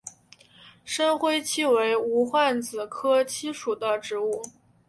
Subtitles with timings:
[0.83, 4.41] 深灰槭为无患子科槭属的植物。